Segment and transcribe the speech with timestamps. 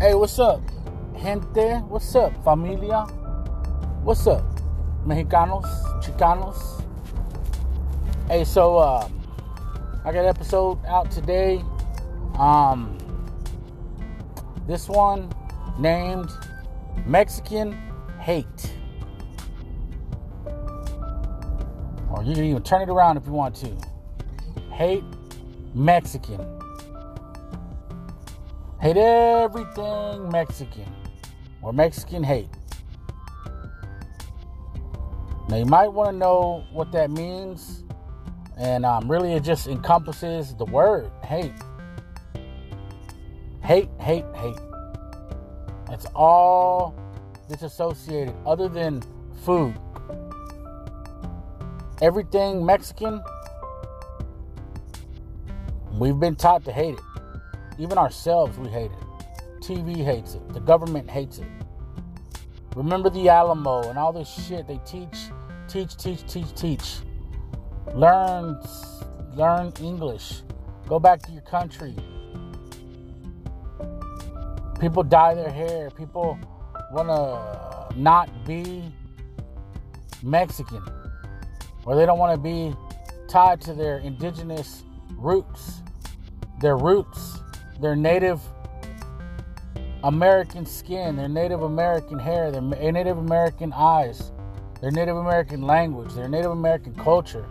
[0.00, 0.62] Hey, what's up,
[1.22, 1.82] gente?
[1.86, 3.02] What's up, familia?
[4.02, 4.42] What's up,
[5.06, 5.66] Mexicanos,
[6.02, 6.82] Chicanos?
[8.26, 9.06] Hey, so uh,
[10.02, 11.62] I got an episode out today.
[12.38, 12.96] Um,
[14.66, 15.30] this one
[15.78, 16.30] named
[17.04, 17.78] Mexican
[18.20, 18.72] Hate.
[22.10, 23.76] Or you can even turn it around if you want to.
[24.72, 25.04] Hate
[25.74, 26.59] Mexican.
[28.80, 30.90] Hate everything Mexican.
[31.60, 32.48] Or Mexican hate.
[35.50, 37.84] Now you might want to know what that means.
[38.56, 41.52] And um, really it just encompasses the word hate.
[43.62, 44.56] Hate, hate, hate.
[45.86, 46.94] That's all
[47.50, 49.02] that's associated other than
[49.44, 49.74] food.
[52.00, 53.22] Everything Mexican,
[55.92, 57.09] we've been taught to hate it.
[57.80, 59.62] Even ourselves, we hate it.
[59.62, 60.52] TV hates it.
[60.52, 61.48] The government hates it.
[62.76, 65.30] Remember the Alamo and all this shit they teach,
[65.66, 66.98] teach, teach, teach, teach.
[67.94, 68.60] Learn,
[69.34, 70.42] learn English.
[70.88, 71.96] Go back to your country.
[74.78, 75.88] People dye their hair.
[75.90, 76.38] People
[76.92, 78.84] want to not be
[80.22, 80.82] Mexican.
[81.86, 82.74] Or they don't want to be
[83.26, 84.84] tied to their indigenous
[85.16, 85.80] roots,
[86.60, 87.39] their roots,
[87.80, 88.40] their Native
[90.04, 94.32] American skin, their Native American hair, their Native American eyes,
[94.80, 97.44] their Native American language, their Native American culture.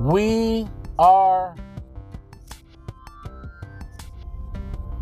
[0.00, 0.66] We
[0.98, 1.54] are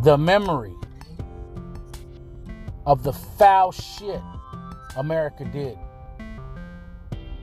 [0.03, 0.75] the memory
[2.87, 4.21] of the foul shit
[4.97, 5.79] America did.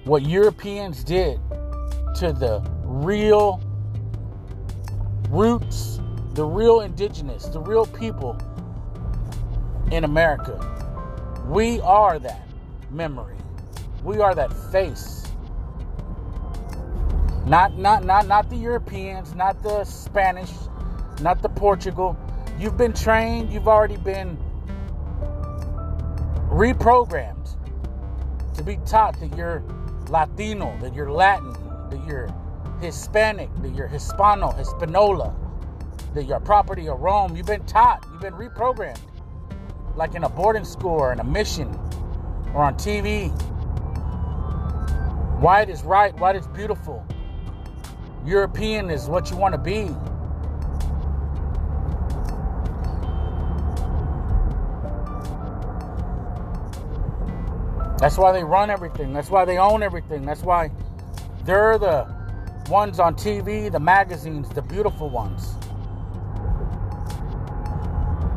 [0.06, 1.40] What Europeans did
[2.16, 3.62] to the real
[5.34, 6.00] roots,
[6.34, 8.38] the real indigenous, the real people
[9.92, 10.60] in America.
[11.48, 12.48] We are that
[12.92, 13.36] memory.
[14.04, 15.24] We are that face.
[17.46, 20.52] Not not not not the Europeans, not the Spanish,
[21.20, 22.16] not the Portugal.
[22.60, 24.38] You've been trained, you've already been
[26.50, 27.56] reprogrammed
[28.56, 29.64] to be taught that you're
[30.10, 31.54] Latino, that you're Latin,
[31.90, 32.30] that you're
[32.84, 35.34] Hispanic, that you're Hispano, Hispanola,
[36.14, 37.36] that you're property of Rome.
[37.36, 39.00] You've been taught, you've been reprogrammed.
[39.96, 41.70] Like in a boarding school or in a mission
[42.54, 43.32] or on TV.
[45.40, 47.06] White is right, white is beautiful.
[48.26, 49.90] European is what you want to be.
[57.98, 59.14] That's why they run everything.
[59.14, 60.26] That's why they own everything.
[60.26, 60.72] That's why
[61.46, 62.23] they're the
[62.70, 65.56] ones on TV, the magazines, the beautiful ones.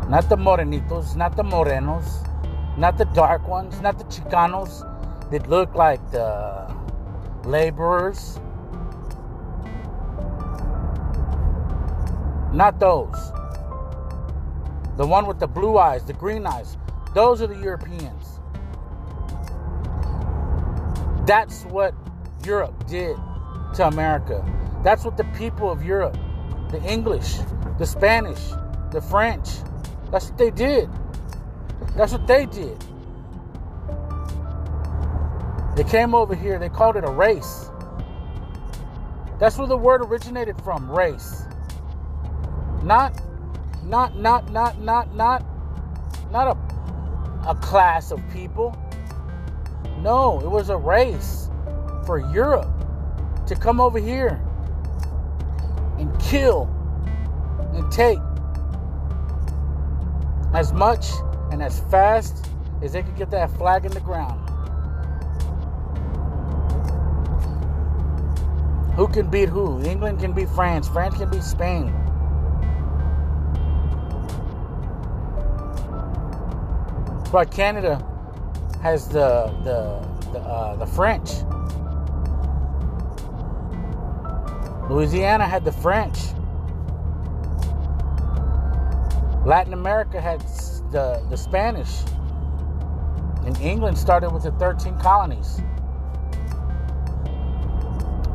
[0.09, 2.27] Not the morenitos, not the morenos,
[2.77, 4.83] not the dark ones, not the chicanos
[5.31, 6.75] that look like the
[7.45, 8.39] laborers.
[12.53, 13.33] Not those.
[14.97, 16.77] The one with the blue eyes, the green eyes.
[17.15, 18.41] Those are the Europeans.
[21.27, 21.95] That's what
[22.45, 23.17] Europe did
[23.77, 24.45] to America.
[24.83, 26.17] That's what the people of Europe,
[26.71, 27.37] the English,
[27.79, 28.41] the Spanish,
[28.91, 29.49] the French,
[30.11, 30.89] that's what they did.
[31.97, 32.83] That's what they did.
[35.77, 37.71] They came over here, they called it a race.
[39.39, 41.45] That's where the word originated from, race.
[42.83, 43.21] Not
[43.85, 45.45] not not not not not
[46.31, 48.75] not a a class of people.
[50.01, 51.51] No, it was a race
[52.07, 52.76] for Europe
[53.47, 54.41] to come over here
[55.99, 56.69] and kill
[57.75, 58.19] and take
[60.55, 61.07] as much
[61.53, 62.49] and as fast
[62.83, 64.41] as they could get that flag in the ground.
[68.97, 69.83] Who can beat who?
[69.83, 70.89] England can beat France.
[70.89, 71.93] France can beat Spain.
[77.31, 78.03] But Canada
[78.83, 80.01] has the the
[80.33, 81.31] the, uh, the French.
[84.89, 86.19] Louisiana had the French.
[89.45, 90.41] Latin America had
[90.93, 92.03] the, the Spanish.
[93.45, 95.61] And England started with the 13 colonies.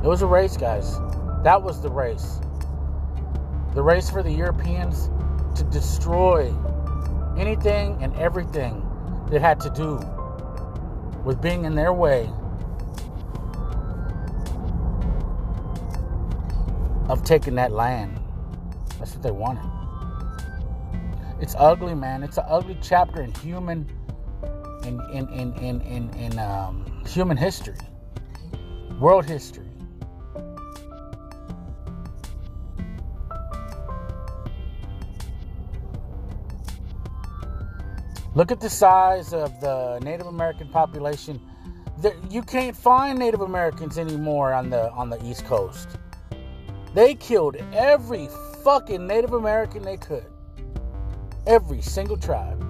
[0.03, 0.99] It was a race, guys.
[1.43, 2.39] That was the race.
[3.73, 5.09] The race for the Europeans
[5.55, 6.53] to destroy
[7.37, 8.85] anything and everything
[9.29, 9.99] that had to do
[11.23, 12.29] with being in their way
[17.11, 18.17] of taking that land.
[18.97, 19.69] That's what they wanted.
[21.41, 22.23] It's ugly, man.
[22.23, 23.85] It's an ugly chapter in human
[24.85, 27.75] in in in in in, in um, human history,
[28.97, 29.65] world history.
[38.33, 41.41] Look at the size of the Native American population.
[42.29, 45.97] You can't find Native Americans anymore on the on the East Coast.
[46.93, 48.27] They killed every
[48.63, 50.25] fucking Native American they could.
[51.47, 52.63] Every single tribe.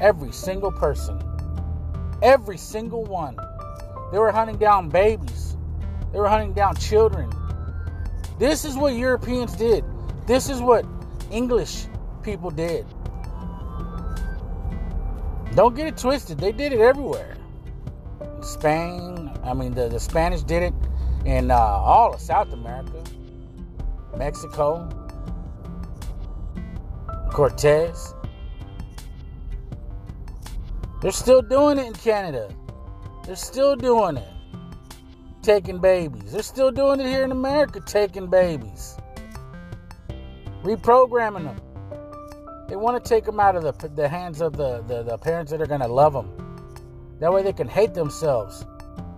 [0.00, 1.20] Every single person.
[2.22, 3.36] Every single one.
[4.12, 5.56] They were hunting down babies.
[6.12, 7.30] They were hunting down children.
[8.38, 9.84] This is what Europeans did.
[10.26, 10.86] This is what
[11.30, 11.86] English
[12.22, 12.86] people did.
[15.54, 16.38] Don't get it twisted.
[16.38, 17.36] They did it everywhere.
[18.42, 20.74] Spain, I mean, the, the Spanish did it
[21.24, 23.02] in uh, all of South America,
[24.18, 24.88] Mexico,
[27.30, 28.14] Cortez.
[31.00, 32.52] They're still doing it in Canada.
[33.24, 34.28] They're still doing it.
[35.42, 36.32] Taking babies.
[36.32, 38.96] They're still doing it here in America, taking babies.
[40.64, 41.60] Reprogramming them.
[42.68, 45.52] They want to take them out of the, the hands of the, the, the parents
[45.52, 46.28] that are going to love them.
[47.20, 48.66] That way they can hate themselves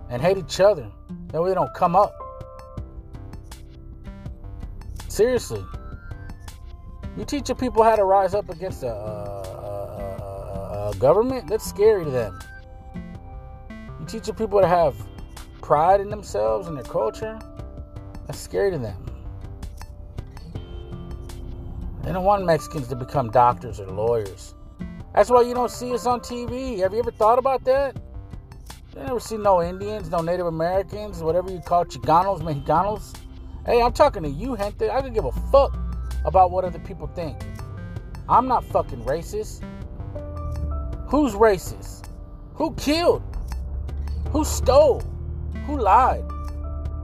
[0.09, 0.89] and hate each other.
[1.31, 2.20] That way they don't come up.
[5.11, 5.65] Seriously.
[7.17, 9.41] You teaching people how to rise up against a, a,
[10.21, 11.49] a, a government?
[11.49, 12.39] That's scary to them.
[13.99, 14.95] You teaching people to have
[15.61, 17.37] pride in themselves and their culture?
[18.25, 19.05] That's scary to them.
[22.03, 24.55] They don't want Mexicans to become doctors or lawyers.
[25.13, 26.79] That's why you don't see us on TV.
[26.79, 27.97] Have you ever thought about that?
[28.95, 33.13] You never see no Indians, no Native Americans, whatever you call Chicanos, Mexicanos.
[33.71, 34.89] Hey, I'm talking to you, gente.
[34.89, 35.73] I could give a fuck
[36.25, 37.37] about what other people think.
[38.27, 39.63] I'm not fucking racist.
[41.07, 42.09] Who's racist?
[42.55, 43.23] Who killed?
[44.31, 45.01] Who stole?
[45.67, 46.25] Who lied?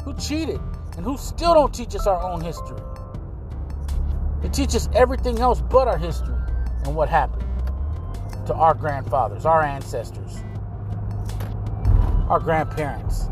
[0.03, 0.59] Who cheated?
[0.97, 2.81] And who still don't teach us our own history?
[4.43, 6.35] It teaches everything else but our history
[6.83, 7.47] and what happened
[8.45, 10.43] to our grandfathers, our ancestors,
[12.27, 13.29] our grandparents.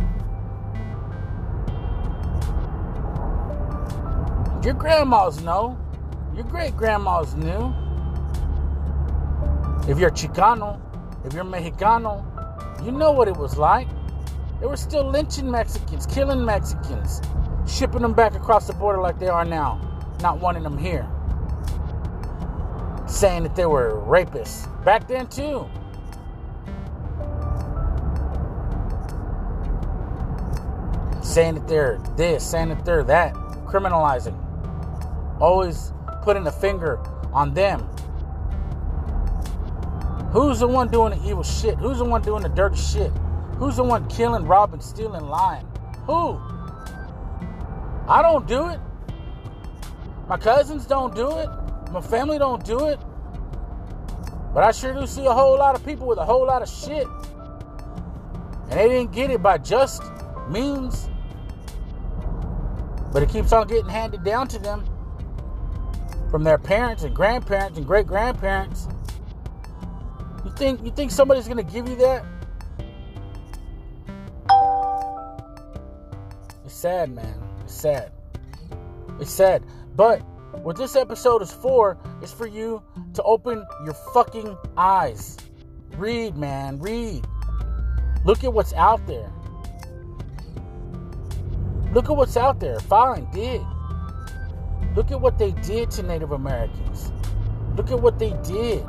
[4.65, 5.77] Your grandmas know.
[6.33, 7.71] Your great grandmas knew.
[9.87, 10.81] If you're Chicano,
[11.23, 12.25] if you're Mexicano,
[12.83, 13.87] you know what it was like.
[14.59, 17.21] They were still lynching Mexicans, killing Mexicans,
[17.67, 19.79] shipping them back across the border like they are now
[20.21, 21.07] not wanting them here.
[23.07, 24.65] Saying that they were rapists.
[24.83, 25.69] Back then, too.
[31.21, 33.35] Saying that they're this, saying that they're that.
[33.67, 34.44] Criminalizing.
[35.39, 35.91] Always
[36.23, 36.99] putting the finger
[37.33, 37.81] on them.
[40.31, 41.77] Who's the one doing the evil shit?
[41.77, 43.11] Who's the one doing the dirty shit?
[43.57, 45.65] Who's the one killing, robbing, stealing, lying?
[46.07, 46.39] Who?
[48.07, 48.79] I don't do it.
[50.27, 51.49] My cousins don't do it.
[51.91, 52.99] My family don't do it.
[54.53, 56.69] But I sure do see a whole lot of people with a whole lot of
[56.69, 57.07] shit.
[58.69, 60.01] And they didn't get it by just
[60.49, 61.09] means.
[63.11, 64.85] But it keeps on getting handed down to them
[66.29, 68.87] from their parents and grandparents and great grandparents.
[70.43, 72.25] You think you think somebody's gonna give you that?
[76.65, 77.41] It's sad, man.
[77.63, 78.11] It's sad.
[79.19, 79.63] It's sad.
[79.95, 80.21] But
[80.63, 82.81] what this episode is for is for you
[83.13, 85.37] to open your fucking eyes.
[85.97, 87.25] Read, man, read.
[88.25, 89.31] Look at what's out there.
[91.93, 92.79] Look at what's out there.
[92.79, 93.61] Fine, did.
[94.95, 97.11] Look at what they did to Native Americans.
[97.75, 98.85] Look at what they did.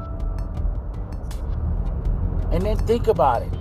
[2.52, 3.52] And then think about it.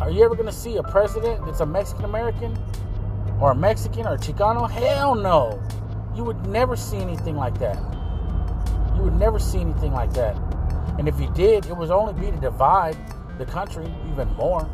[0.00, 2.56] Are you ever going to see a president that's a Mexican American?
[3.40, 4.70] or a Mexican or a Chicano?
[4.70, 5.60] Hell no.
[6.14, 7.76] You would never see anything like that.
[8.96, 10.36] You would never see anything like that.
[10.98, 12.96] And if you did, it would only be to divide
[13.38, 14.68] the country even more.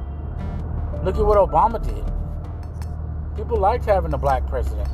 [1.05, 2.05] Look at what Obama did.
[3.37, 4.89] People liked having a black president.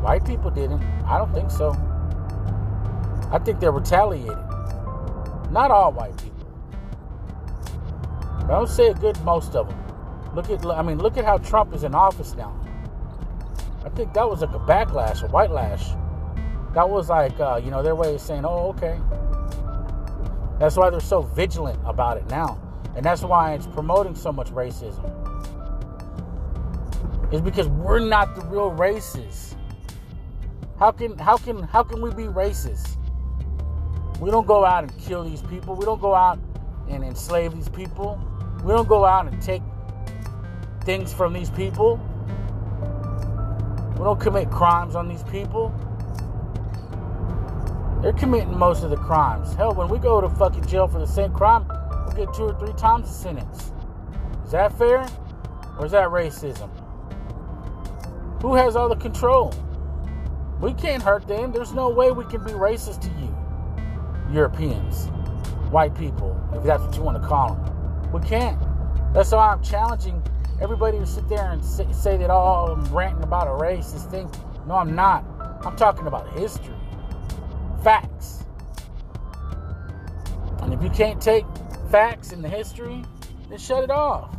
[0.00, 0.82] White people didn't.
[1.06, 1.70] I don't think so.
[3.30, 4.38] I think they're retaliated.
[5.50, 6.46] Not all white people.
[8.40, 9.80] But I would say a good most of them.
[10.34, 12.58] Look at I mean look at how Trump is in office now.
[13.84, 15.90] I think that was like a backlash, a white lash.
[16.72, 18.98] That was like, uh, you know, their way of saying, oh, okay.
[20.58, 22.60] That's why they're so vigilant about it now.
[22.96, 25.23] And that's why it's promoting so much racism.
[27.34, 29.56] Is because we're not the real racists.
[30.78, 32.96] How can how can how can we be racist?
[34.20, 35.74] We don't go out and kill these people.
[35.74, 36.38] We don't go out
[36.88, 38.20] and enslave these people.
[38.62, 39.62] We don't go out and take
[40.84, 41.96] things from these people.
[43.98, 45.74] We don't commit crimes on these people.
[48.00, 49.54] They're committing most of the crimes.
[49.54, 51.66] Hell, when we go to fucking jail for the same crime,
[52.08, 53.72] we get two or three times the sentence.
[54.44, 55.08] Is that fair?
[55.78, 56.70] Or is that racism?
[58.44, 59.54] Who has all the control?
[60.60, 61.50] We can't hurt them.
[61.50, 63.34] There's no way we can be racist to you,
[64.30, 65.06] Europeans,
[65.70, 68.12] white people, if that's what you want to call them.
[68.12, 68.60] We can't.
[69.14, 70.22] That's why I'm challenging
[70.60, 74.30] everybody to sit there and say, that, oh, I'm ranting about a racist thing.
[74.66, 75.24] No, I'm not.
[75.64, 76.76] I'm talking about history,
[77.82, 78.44] facts.
[80.60, 81.46] And if you can't take
[81.90, 83.06] facts in the history,
[83.48, 84.36] then shut it off.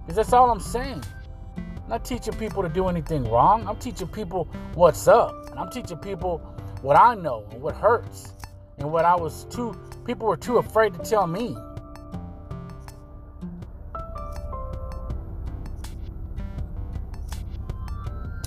[0.00, 1.04] Because that's all I'm saying.
[1.88, 3.66] I'm not teaching people to do anything wrong.
[3.66, 5.48] I'm teaching people what's up.
[5.50, 6.36] And I'm teaching people
[6.82, 8.34] what I know and what hurts
[8.76, 11.56] and what I was too, people were too afraid to tell me.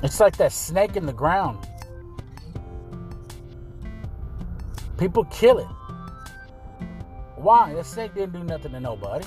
[0.03, 1.67] It's like that snake in the ground.
[5.00, 5.67] People kill it.
[7.38, 7.74] Why?
[7.74, 9.25] That snake didn't do nothing to nobody.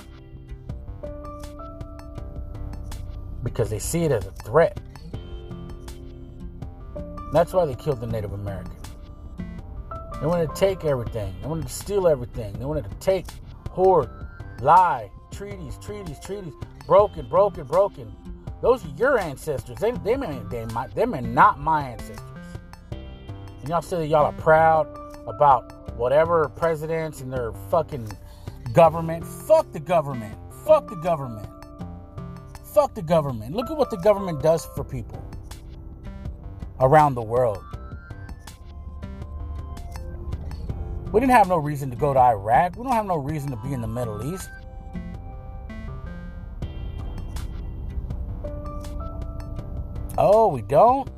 [3.44, 4.80] Because they see it as a threat.
[7.32, 8.72] That's why they killed the Native American.
[10.20, 11.34] They wanted to take everything.
[11.42, 12.52] They wanted to steal everything.
[12.58, 13.26] They wanted to take,
[13.70, 14.08] hoard,
[14.60, 16.54] lie, treaties, treaties, treaties,
[16.86, 18.14] broken, broken, broken.
[18.62, 19.76] Those are your ancestors.
[19.78, 22.20] They, they, may, they, my, they may not my ancestors.
[22.92, 24.86] And y'all say that y'all are proud
[25.26, 28.08] about whatever presidents and their fucking
[28.72, 29.26] government.
[29.26, 30.38] Fuck the government.
[30.64, 31.48] Fuck the government.
[32.74, 33.54] Fuck the government.
[33.54, 35.24] Look at what the government does for people
[36.80, 37.62] around the world.
[41.12, 42.76] We didn't have no reason to go to Iraq.
[42.76, 44.50] We don't have no reason to be in the Middle East.
[50.18, 51.08] Oh, we don't?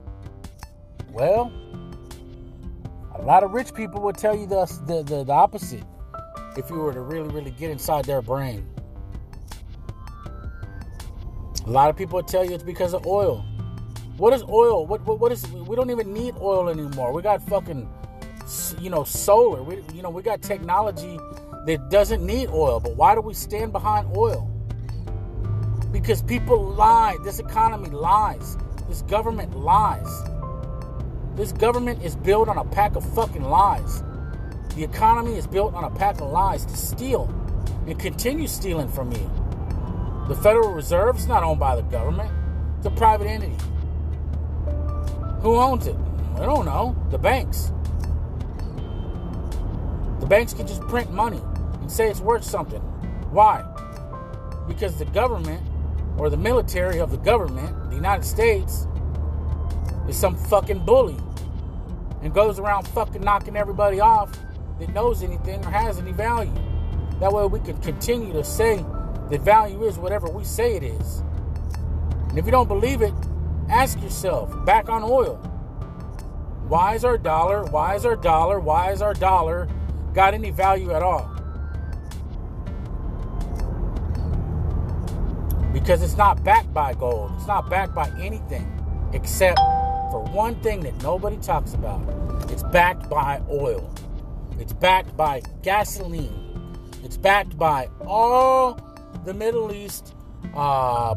[1.10, 1.50] Well,
[3.14, 5.84] a lot of rich people would tell you the, the, the, the opposite
[6.58, 8.68] if you were to really, really get inside their brain.
[11.66, 13.44] A lot of people tell you it's because of oil.
[14.18, 14.86] What is oil?
[14.86, 15.44] What, what what is?
[15.48, 17.12] We don't even need oil anymore.
[17.12, 17.88] We got fucking,
[18.80, 19.64] you know, solar.
[19.64, 21.18] We you know we got technology
[21.66, 22.78] that doesn't need oil.
[22.78, 24.48] But why do we stand behind oil?
[25.90, 27.16] Because people lie.
[27.24, 28.56] This economy lies.
[28.88, 30.22] This government lies.
[31.34, 34.04] This government is built on a pack of fucking lies.
[34.76, 37.24] The economy is built on a pack of lies to steal
[37.88, 39.35] and continue stealing from you.
[40.28, 42.32] The Federal Reserve is not owned by the government,
[42.78, 43.56] it's a private entity.
[45.40, 45.94] Who owns it?
[46.34, 46.96] I don't know.
[47.10, 47.70] The banks.
[50.18, 51.40] The banks can just print money
[51.80, 52.80] and say it's worth something.
[53.30, 53.64] Why?
[54.66, 55.62] Because the government
[56.18, 58.88] or the military of the government, the United States,
[60.08, 61.16] is some fucking bully
[62.22, 64.36] and goes around fucking knocking everybody off
[64.80, 66.52] that knows anything or has any value.
[67.20, 68.84] That way we can continue to say
[69.30, 71.22] that value is whatever we say it is.
[72.28, 73.14] And if you don't believe it,
[73.68, 75.36] ask yourself back on oil.
[76.68, 79.68] Why is our dollar, why is our dollar, why is our dollar
[80.14, 81.30] got any value at all?
[85.72, 87.32] Because it's not backed by gold.
[87.36, 88.72] It's not backed by anything
[89.12, 89.58] except
[90.10, 92.00] for one thing that nobody talks about.
[92.50, 93.92] It's backed by oil.
[94.58, 96.80] It's backed by gasoline.
[97.04, 98.85] It's backed by all
[99.26, 100.14] the Middle East
[100.54, 101.14] uh,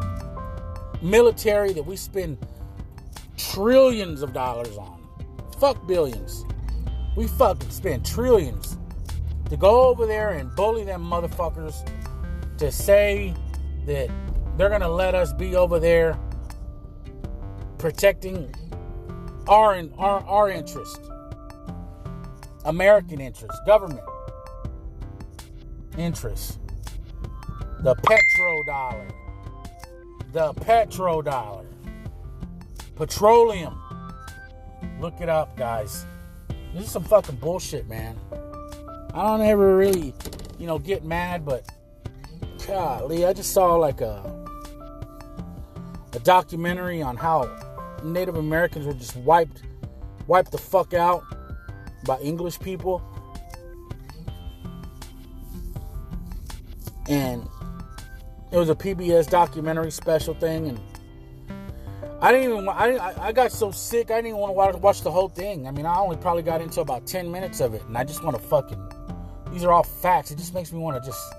[1.02, 2.40] military that we spend
[3.38, 5.00] trillions of dollars on.
[5.60, 6.44] Fuck billions.
[7.16, 8.80] We fucking spend trillions
[9.50, 11.88] to go over there and bully them motherfuckers
[12.58, 13.36] to say
[13.86, 14.10] that
[14.58, 16.18] they're gonna let us be over there
[17.78, 18.54] protecting
[19.48, 21.00] our our, our interest,
[22.66, 24.06] American interest, government
[25.98, 26.60] interest,
[27.82, 29.10] the petrodollar,
[30.34, 31.66] the petrodollar,
[32.96, 33.82] petroleum.
[35.00, 36.06] Look it up, guys.
[36.74, 38.18] This is some fucking bullshit, man.
[39.14, 40.14] I don't ever really,
[40.58, 41.68] you know, get mad, but
[42.68, 44.36] golly, I just saw like a
[46.14, 47.48] a documentary on how
[48.04, 49.64] Native Americans were just wiped
[50.28, 51.24] wiped the fuck out
[52.06, 53.02] by English people.
[57.08, 57.48] And
[58.52, 60.80] it was a PBS documentary special thing and
[62.22, 62.68] I didn't even.
[62.68, 64.12] I, I got so sick.
[64.12, 65.68] I didn't even want to watch the whole thing.
[65.68, 68.24] I mean, I only probably got into about ten minutes of it, and I just
[68.24, 68.92] want to fucking.
[69.52, 70.30] These are all facts.
[70.30, 71.34] It just makes me want to just.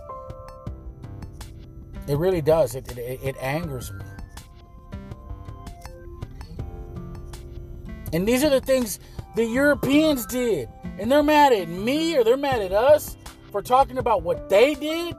[2.09, 2.75] It really does.
[2.75, 4.05] It, it, it angers me.
[8.13, 8.99] And these are the things
[9.37, 10.69] the Europeans did.
[10.99, 13.17] And they're mad at me or they're mad at us
[13.53, 15.15] for talking about what they did?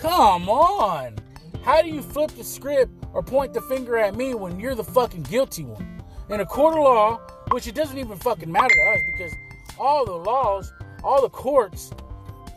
[0.00, 1.16] Come on.
[1.62, 4.84] How do you flip the script or point the finger at me when you're the
[4.84, 6.02] fucking guilty one?
[6.28, 7.16] In a court of law,
[7.50, 9.32] which it doesn't even fucking matter to us because
[9.78, 10.72] all the laws,
[11.04, 11.90] all the courts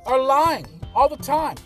[0.05, 1.57] are lying all the time.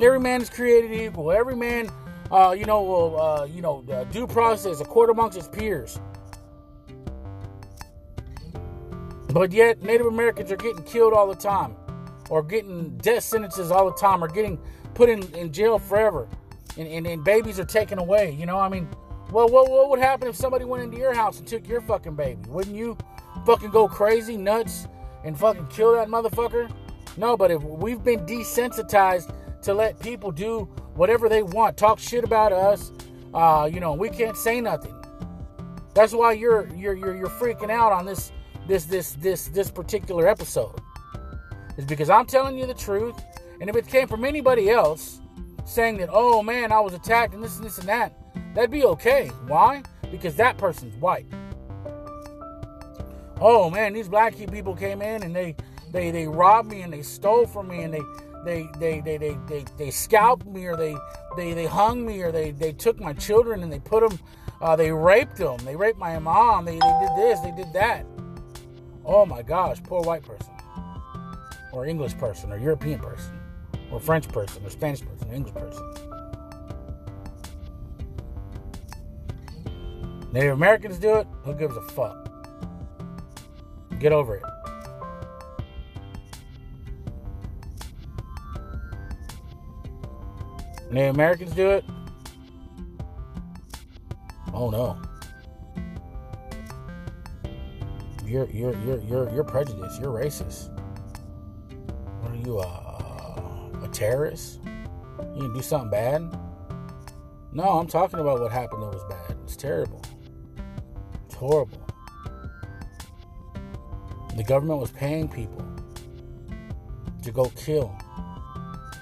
[0.00, 1.30] Every man is created equal.
[1.30, 1.90] Every man
[2.30, 3.82] uh, you know, uh, you know,
[4.12, 5.98] due process, a court amongst his peers.
[9.32, 11.76] But yet, Native Americans are getting killed all the time,
[12.30, 14.58] or getting death sentences all the time, or getting
[14.94, 16.28] put in, in jail forever,
[16.78, 18.30] and, and, and babies are taken away.
[18.32, 18.88] You know, I mean,
[19.30, 22.14] well, what, what would happen if somebody went into your house and took your fucking
[22.14, 22.40] baby?
[22.48, 22.96] Wouldn't you
[23.44, 24.88] fucking go crazy, nuts,
[25.24, 26.72] and fucking kill that motherfucker?
[27.16, 29.32] No, but if we've been desensitized
[29.62, 30.60] to let people do
[30.94, 32.92] whatever they want, talk shit about us.
[33.34, 34.94] Uh, you know, we can't say nothing.
[35.94, 38.32] That's why you're you're you're you're freaking out on this
[38.66, 40.80] this this this this particular episode.
[41.80, 43.18] Is because I'm telling you the truth,
[43.58, 45.18] and if it came from anybody else
[45.64, 48.12] saying that, oh man, I was attacked and this and this and that,
[48.54, 49.28] that'd be okay.
[49.46, 49.82] Why?
[50.10, 51.24] Because that person's white.
[53.40, 55.56] Oh man, these black people came in and they
[55.90, 58.02] they they robbed me and they stole from me and they
[58.44, 60.94] they they they they they, they scalped me or they
[61.38, 64.18] they they hung me or they they took my children and they put them
[64.60, 68.04] uh, they raped them they raped my mom they, they did this they did that
[69.06, 70.52] oh my gosh poor white person
[71.72, 73.38] or english person or european person
[73.90, 75.84] or french person or spanish person or english person
[80.32, 82.16] native americans do it who gives a fuck
[83.98, 84.42] get over it
[90.90, 91.84] Native Americans do it?
[94.52, 95.00] Oh no.
[98.24, 100.00] You're you're you're you're you're prejudiced.
[100.00, 100.76] You're racist.
[102.44, 104.60] You uh, a terrorist?
[105.36, 106.22] You do something bad?
[107.52, 109.36] No, I'm talking about what happened that was bad.
[109.44, 110.00] It's terrible.
[111.26, 111.86] It's horrible.
[114.36, 115.62] The government was paying people
[117.22, 117.94] to go kill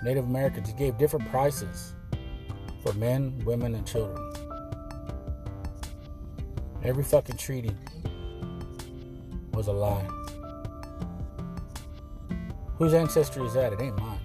[0.03, 1.95] Native Americans It gave different prices
[2.83, 4.33] for men, women, and children.
[6.83, 7.77] Every fucking treaty
[9.53, 10.18] was a lie.
[12.79, 13.73] Whose ancestry is that?
[13.73, 14.21] It ain't mine.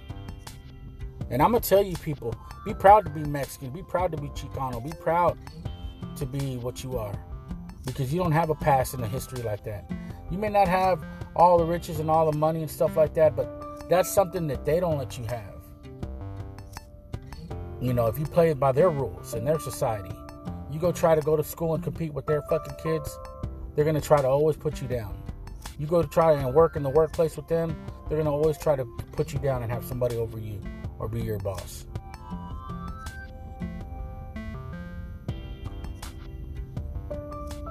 [1.31, 4.27] And I'm gonna tell you, people, be proud to be Mexican, be proud to be
[4.29, 5.37] Chicano, be proud
[6.17, 7.13] to be what you are.
[7.85, 9.89] Because you don't have a past in a history like that.
[10.29, 11.03] You may not have
[11.35, 14.63] all the riches and all the money and stuff like that, but that's something that
[14.65, 15.55] they don't let you have.
[17.81, 20.15] You know, if you play by their rules in their society,
[20.71, 23.17] you go try to go to school and compete with their fucking kids,
[23.75, 25.17] they're gonna try to always put you down.
[25.79, 27.75] You go to try and work in the workplace with them,
[28.07, 30.61] they're gonna always try to put you down and have somebody over you
[30.99, 31.85] or be your boss.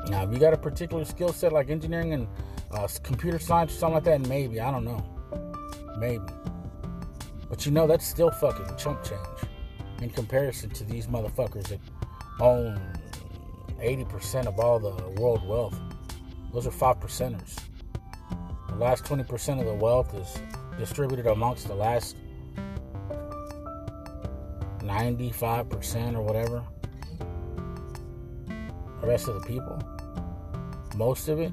[0.09, 2.29] Now, if you got a particular skill set like engineering and
[2.71, 5.05] uh, computer science or something like that, maybe I don't know,
[5.99, 6.25] maybe.
[7.49, 9.21] But you know that's still fucking chump change
[10.03, 11.81] in comparison to these motherfuckers that
[12.41, 12.81] own
[13.79, 15.79] 80% of all the world wealth.
[16.53, 17.57] Those are five percenters.
[18.83, 20.43] Last 20% of the wealth is
[20.77, 22.17] distributed amongst the last
[24.81, 26.65] 95% or whatever.
[29.01, 29.79] The rest of the people,
[30.97, 31.53] most of it,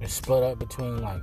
[0.00, 1.22] is split up between like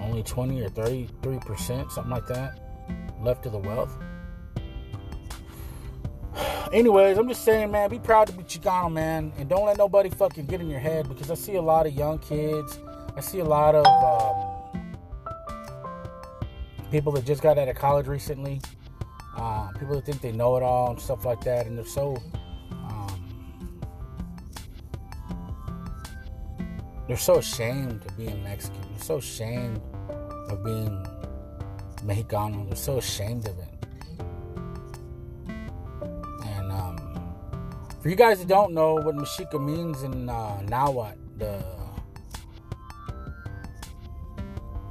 [0.00, 2.58] only 20 or 33%, something like that,
[3.20, 3.98] left of the wealth.
[6.72, 10.08] Anyways, I'm just saying, man, be proud to be Chicano, man, and don't let nobody
[10.08, 12.78] fucking get in your head because I see a lot of young kids.
[13.16, 14.88] I see a lot of um,
[16.92, 18.60] people that just got out of college recently.
[19.36, 22.16] Uh, people that think they know it all and stuff like that, and they're so
[22.70, 23.28] um,
[27.08, 28.80] they're so ashamed of being Mexican.
[28.94, 29.80] They're so ashamed
[30.48, 31.04] of being
[32.04, 32.68] Mexicano.
[32.68, 33.69] They're so ashamed of it.
[38.00, 41.62] For you guys that don't know what Mexica means in uh, Nahuatl, the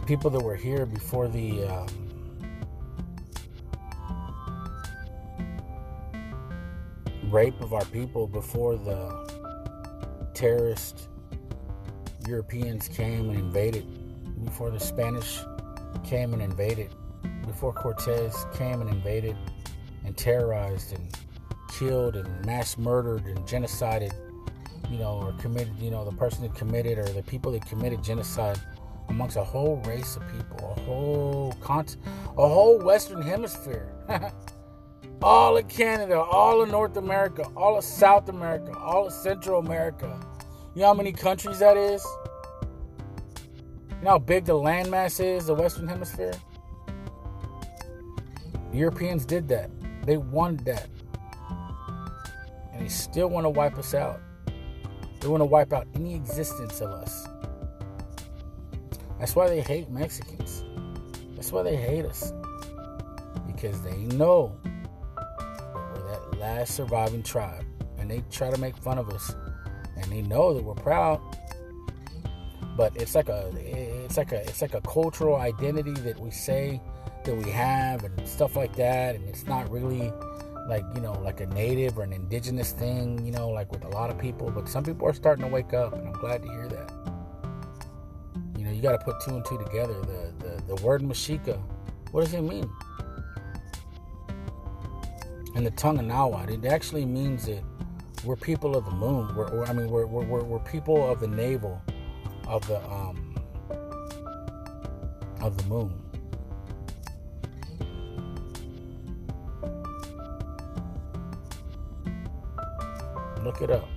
[0.06, 1.88] people that were here before the um,
[7.32, 11.10] rape of our people, before the terrorist
[12.28, 13.86] Europeans came and invaded,
[14.46, 15.40] before the Spanish
[16.04, 16.94] came and invaded,
[17.48, 19.36] before Cortez came and invaded
[20.06, 21.12] and terrorized and
[21.80, 24.12] killed and mass murdered and genocided,
[24.90, 28.04] you know, or committed, you know, the person that committed or the people that committed
[28.04, 28.60] genocide
[29.08, 31.96] amongst a whole race of people, a whole cont,
[32.38, 33.94] a whole Western Hemisphere,
[35.22, 40.20] all of Canada, all of North America, all of South America, all of Central America.
[40.76, 42.06] You know how many countries that is?
[43.90, 46.34] You know how big the landmass is, the Western Hemisphere?
[48.74, 49.70] Europeans did that.
[50.06, 50.88] They wanted that.
[52.80, 54.22] They still want to wipe us out.
[55.20, 57.28] They want to wipe out any existence of us.
[59.20, 60.64] That's why they hate Mexicans.
[61.36, 62.32] That's why they hate us.
[63.46, 67.66] Because they know we're that last surviving tribe.
[67.98, 69.36] And they try to make fun of us.
[69.98, 71.20] And they know that we're proud.
[72.78, 76.82] But it's like a it's like a it's like a cultural identity that we say
[77.26, 80.12] that we have and stuff like that and it's not really
[80.70, 83.90] like you know like a native or an indigenous thing you know like with a
[83.90, 86.48] lot of people but some people are starting to wake up and i'm glad to
[86.48, 86.94] hear that.
[88.58, 91.60] You know you got to put two and two together the, the the word Mexica
[92.12, 92.68] what does it mean?
[95.56, 97.64] In the tongue of Nahuatl it actually means that
[98.24, 101.28] we're people of the moon we're, we're i mean we're, we're, we're people of the
[101.28, 101.82] navel
[102.48, 103.36] of the um
[105.42, 106.09] of the moon
[113.44, 113.88] Look it up.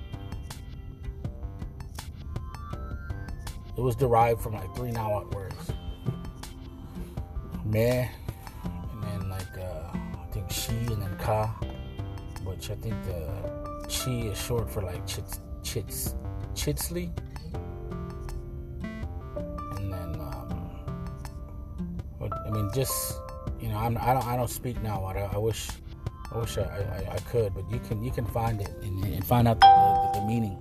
[3.77, 5.73] It was derived from like three Nahuatl words.
[7.65, 8.07] Meh,
[8.65, 11.47] and then like uh, I think she and then ka,
[12.45, 16.15] which I think the chi is short for like chits, chits,
[16.55, 17.11] chitsly.
[18.83, 20.75] And then, um,
[22.21, 23.19] but, I mean, just
[23.61, 25.05] you know, I'm, I don't, I don't speak now.
[25.05, 25.69] I, I wish
[26.33, 29.25] I wish I, I, I, could, but you can you can find it and, and
[29.25, 29.67] find out the,
[30.15, 30.57] the, the meaning.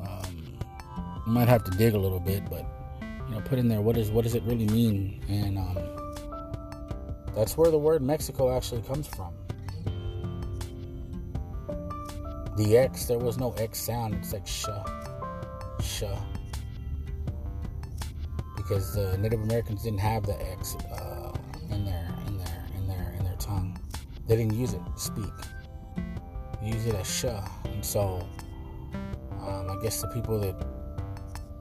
[0.00, 0.58] Um,
[1.26, 2.64] you might have to dig a little bit, but
[3.02, 5.78] you know, put in there what is what does it really mean, and um,
[7.34, 9.34] that's where the word Mexico actually comes from.
[12.56, 14.14] The X, there was no X sound.
[14.14, 14.66] It's like sh,
[15.82, 16.04] sh,
[18.56, 21.32] because the Native Americans didn't have the X uh,
[21.70, 22.03] in their
[24.26, 25.32] They didn't use it to speak.
[26.60, 27.24] They used it as sh.
[27.64, 28.26] And so
[29.46, 30.54] um, I guess the people that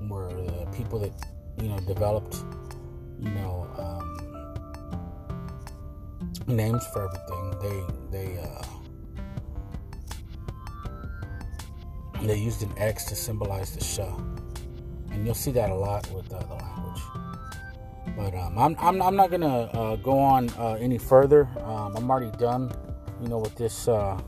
[0.02, 1.14] were the people that,
[1.62, 2.44] you know, developed,
[3.20, 4.14] you know, um,
[6.48, 7.60] names for everything,
[8.12, 8.62] they, they, uh,
[12.22, 14.00] they used an X to symbolize the sh.
[15.12, 17.02] And you'll see that a lot with uh, the language.
[18.16, 21.48] But um, I'm, I'm, I'm, not gonna uh, go on uh, any further.
[21.94, 22.72] Um, I'm already done,
[23.22, 24.20] you know, with this uh,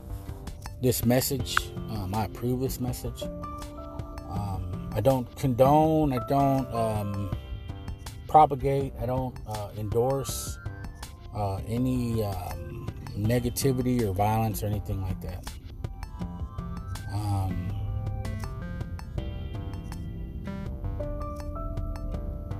[0.82, 1.56] this message.
[1.90, 3.22] Um, I approve this message.
[3.22, 6.12] Um, I don't condone.
[6.12, 7.36] I don't um,
[8.28, 8.92] propagate.
[9.00, 10.58] I don't uh, endorse
[11.34, 15.50] uh, any um, negativity or violence or anything like that.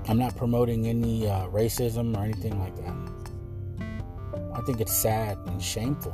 [0.09, 3.26] I'm not promoting any uh, racism or anything like that.
[4.67, 6.13] I think it's sad and shameful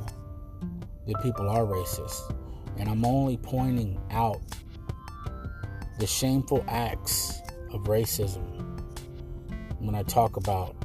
[1.07, 2.35] that people are racist.
[2.77, 4.43] And I'm only pointing out
[5.97, 8.43] the shameful acts of racism
[9.79, 10.75] when I talk about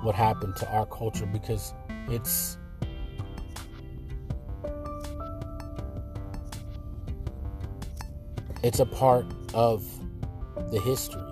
[0.00, 1.74] what happened to our culture because
[2.08, 2.56] it's
[8.62, 9.84] it's a part of
[10.70, 11.29] the history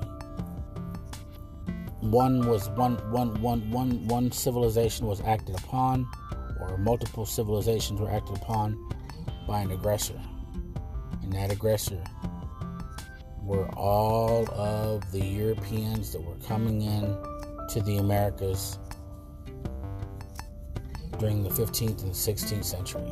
[2.11, 6.09] one was one one one one one civilization was acted upon
[6.61, 8.77] or multiple civilizations were acted upon
[9.47, 10.21] by an aggressor
[11.23, 12.03] and that aggressor
[13.43, 17.03] were all of the Europeans that were coming in
[17.71, 18.79] to the Americas
[21.19, 23.11] during the 15th and 16th century.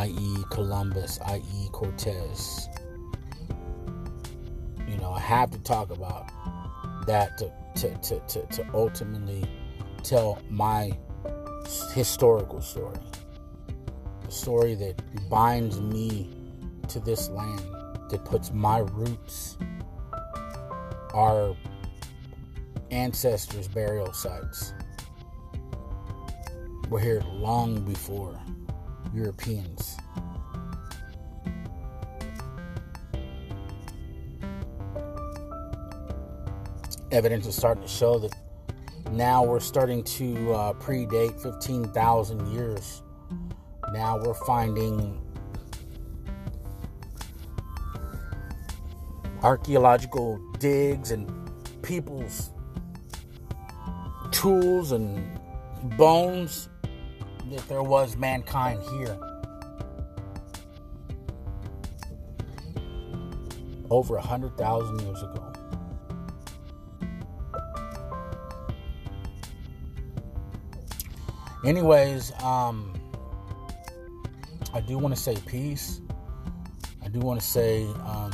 [0.00, 2.70] i.e., Columbus, i.e., Cortez.
[4.88, 6.30] You know, I have to talk about
[7.06, 9.44] that to, to, to, to, to ultimately
[10.02, 10.96] tell my
[11.92, 12.96] historical story.
[14.24, 16.30] The story that binds me
[16.88, 17.60] to this land.
[18.10, 19.58] that puts my roots,
[21.12, 21.54] our
[22.90, 24.72] ancestors' burial sites,
[26.88, 28.40] were here long before
[29.14, 29.96] Europeans.
[37.12, 38.34] Evidence is starting to show that
[39.10, 43.02] now we're starting to uh, predate 15,000 years.
[43.92, 45.20] Now we're finding
[49.42, 51.28] archaeological digs and
[51.82, 52.50] people's
[54.30, 55.40] tools and
[55.96, 56.68] bones
[57.50, 59.18] that there was mankind here.
[63.90, 65.52] Over a hundred thousand years ago.
[71.64, 72.94] Anyways, um,
[74.72, 76.00] I do want to say peace.
[77.04, 78.32] I do want to say um,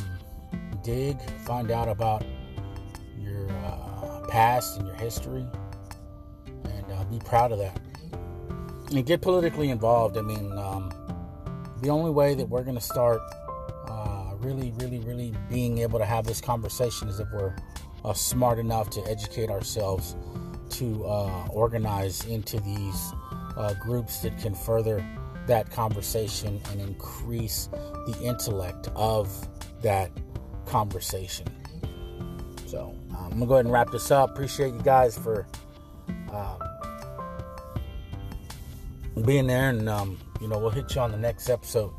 [0.84, 2.24] dig, find out about
[3.18, 5.46] your uh, past and your history,
[6.64, 7.80] and uh, be proud of that.
[8.90, 10.16] And get politically involved.
[10.16, 10.92] I mean, um,
[11.82, 13.20] the only way that we're going to start
[13.88, 17.54] uh, really, really, really being able to have this conversation is if we're
[18.04, 20.16] uh, smart enough to educate ourselves
[20.70, 23.12] to uh, organize into these
[23.56, 25.04] uh, groups that can further
[25.46, 27.68] that conversation and increase
[28.06, 29.48] the intellect of
[29.82, 30.10] that
[30.64, 31.46] conversation.
[32.66, 34.30] So um, I'm gonna go ahead and wrap this up.
[34.30, 35.46] Appreciate you guys for
[36.32, 36.58] um,
[39.24, 41.92] being there, and um, you know we'll hit you on the next episode.